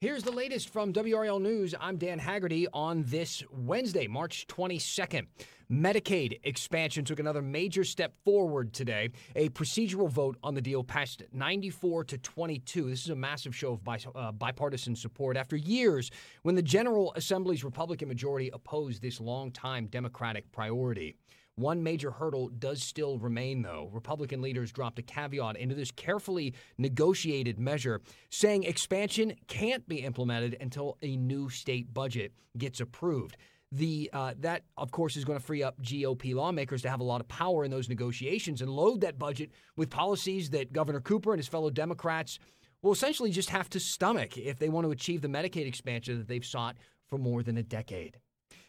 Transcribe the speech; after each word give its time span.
Here's 0.00 0.22
the 0.22 0.30
latest 0.30 0.68
from 0.68 0.92
WRAL 0.92 1.40
News. 1.42 1.74
I'm 1.80 1.96
Dan 1.96 2.20
Haggerty 2.20 2.68
on 2.72 3.02
this 3.08 3.42
Wednesday, 3.50 4.06
March 4.06 4.46
22nd. 4.46 5.26
Medicaid 5.68 6.38
expansion 6.44 7.04
took 7.04 7.18
another 7.18 7.42
major 7.42 7.82
step 7.82 8.14
forward 8.24 8.72
today. 8.72 9.10
A 9.34 9.48
procedural 9.48 10.08
vote 10.08 10.36
on 10.40 10.54
the 10.54 10.60
deal 10.60 10.84
passed 10.84 11.24
94 11.32 12.04
to 12.04 12.18
22. 12.18 12.88
This 12.88 13.02
is 13.02 13.08
a 13.08 13.16
massive 13.16 13.56
show 13.56 13.72
of 13.72 14.06
uh, 14.14 14.30
bipartisan 14.30 14.94
support 14.94 15.36
after 15.36 15.56
years 15.56 16.12
when 16.42 16.54
the 16.54 16.62
General 16.62 17.12
Assembly's 17.16 17.64
Republican 17.64 18.06
majority 18.06 18.50
opposed 18.54 19.02
this 19.02 19.20
longtime 19.20 19.88
Democratic 19.88 20.52
priority. 20.52 21.16
One 21.58 21.82
major 21.82 22.12
hurdle 22.12 22.50
does 22.50 22.84
still 22.84 23.18
remain, 23.18 23.62
though. 23.62 23.90
Republican 23.92 24.40
leaders 24.40 24.70
dropped 24.70 25.00
a 25.00 25.02
caveat 25.02 25.56
into 25.56 25.74
this 25.74 25.90
carefully 25.90 26.54
negotiated 26.78 27.58
measure, 27.58 28.00
saying 28.30 28.62
expansion 28.62 29.34
can't 29.48 29.86
be 29.88 29.96
implemented 29.96 30.56
until 30.60 30.98
a 31.02 31.16
new 31.16 31.50
state 31.50 31.92
budget 31.92 32.32
gets 32.56 32.78
approved. 32.78 33.36
The 33.72 34.08
uh, 34.12 34.34
that 34.38 34.62
of 34.76 34.92
course 34.92 35.16
is 35.16 35.24
going 35.24 35.38
to 35.38 35.44
free 35.44 35.64
up 35.64 35.82
GOP 35.82 36.32
lawmakers 36.32 36.82
to 36.82 36.90
have 36.90 37.00
a 37.00 37.04
lot 37.04 37.20
of 37.20 37.26
power 37.26 37.64
in 37.64 37.72
those 37.72 37.88
negotiations 37.88 38.62
and 38.62 38.70
load 38.70 39.00
that 39.00 39.18
budget 39.18 39.50
with 39.76 39.90
policies 39.90 40.50
that 40.50 40.72
Governor 40.72 41.00
Cooper 41.00 41.32
and 41.32 41.40
his 41.40 41.48
fellow 41.48 41.70
Democrats 41.70 42.38
will 42.82 42.92
essentially 42.92 43.32
just 43.32 43.50
have 43.50 43.68
to 43.70 43.80
stomach 43.80 44.38
if 44.38 44.60
they 44.60 44.68
want 44.68 44.86
to 44.86 44.92
achieve 44.92 45.22
the 45.22 45.28
Medicaid 45.28 45.66
expansion 45.66 46.18
that 46.18 46.28
they've 46.28 46.46
sought 46.46 46.76
for 47.08 47.18
more 47.18 47.42
than 47.42 47.56
a 47.56 47.64
decade. 47.64 48.20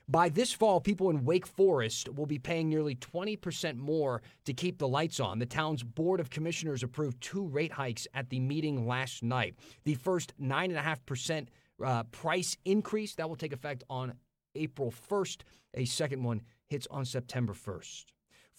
By 0.10 0.30
this 0.30 0.52
fall, 0.52 0.82
people 0.82 1.12
in 1.12 1.24
Wake 1.24 1.46
Forest 1.46 2.10
will 2.10 2.26
be 2.26 2.40
paying 2.40 2.68
nearly 2.68 2.96
20% 2.96 3.78
more 3.78 4.24
to 4.46 4.54
keep 4.54 4.80
the 4.80 4.88
lights 4.88 5.20
on. 5.20 5.38
The 5.38 5.46
town's 5.46 5.84
Board 5.84 6.20
of 6.20 6.32
Commissioners 6.32 6.82
approved 6.82 7.22
two 7.22 7.46
rate 7.46 7.72
hikes 7.72 8.08
at 8.16 8.28
the 8.32 8.40
meeting 8.40 8.88
last 8.88 9.22
night. 9.22 9.54
The 9.84 9.94
first 9.94 10.34
9.5% 10.42 11.48
uh, 11.86 12.04
price 12.06 12.58
increase 12.66 13.14
that 13.16 13.30
will 13.30 13.36
take 13.36 13.54
effect 13.54 13.84
on 13.88 14.14
April 14.56 14.92
1st. 14.92 15.42
A 15.76 15.86
second 15.86 16.24
one 16.24 16.42
hits 16.66 16.88
on 16.90 17.06
September 17.06 17.54
1st. 17.54 18.06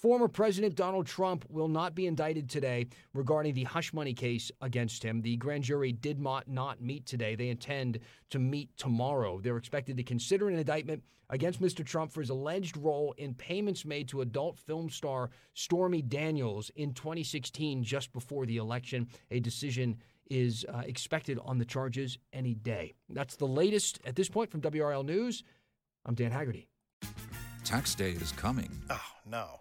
Former 0.00 0.28
President 0.28 0.76
Donald 0.76 1.06
Trump 1.06 1.44
will 1.50 1.68
not 1.68 1.94
be 1.94 2.06
indicted 2.06 2.48
today 2.48 2.86
regarding 3.12 3.52
the 3.52 3.64
hush 3.64 3.92
money 3.92 4.14
case 4.14 4.50
against 4.62 5.02
him. 5.02 5.20
The 5.20 5.36
grand 5.36 5.64
jury 5.64 5.92
did 5.92 6.18
not, 6.18 6.48
not 6.48 6.80
meet 6.80 7.04
today. 7.04 7.34
They 7.34 7.50
intend 7.50 7.98
to 8.30 8.38
meet 8.38 8.74
tomorrow. 8.78 9.40
They're 9.42 9.58
expected 9.58 9.98
to 9.98 10.02
consider 10.02 10.48
an 10.48 10.56
indictment 10.56 11.02
against 11.28 11.60
Mr. 11.60 11.84
Trump 11.84 12.12
for 12.12 12.20
his 12.20 12.30
alleged 12.30 12.78
role 12.78 13.14
in 13.18 13.34
payments 13.34 13.84
made 13.84 14.08
to 14.08 14.22
adult 14.22 14.58
film 14.58 14.88
star 14.88 15.28
Stormy 15.52 16.00
Daniels 16.00 16.70
in 16.76 16.94
2016, 16.94 17.84
just 17.84 18.10
before 18.14 18.46
the 18.46 18.56
election. 18.56 19.06
A 19.30 19.38
decision 19.38 19.98
is 20.30 20.64
uh, 20.72 20.78
expected 20.86 21.38
on 21.44 21.58
the 21.58 21.64
charges 21.66 22.16
any 22.32 22.54
day. 22.54 22.94
That's 23.10 23.36
the 23.36 23.46
latest 23.46 24.00
at 24.06 24.16
this 24.16 24.30
point 24.30 24.50
from 24.50 24.62
WRAL 24.62 25.04
News. 25.04 25.42
I'm 26.06 26.14
Dan 26.14 26.30
Haggerty. 26.30 26.68
Tax 27.64 27.94
day 27.94 28.12
is 28.12 28.32
coming. 28.32 28.70
Oh, 28.88 28.98
no. 29.26 29.60